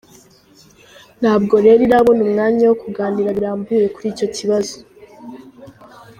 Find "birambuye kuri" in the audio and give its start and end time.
3.37-4.07